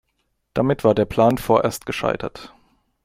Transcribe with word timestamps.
Damit 0.55 0.83
war 0.83 0.95
der 0.95 1.05
Plan 1.05 1.37
vorerst 1.37 1.85
gescheitert. 1.85 2.55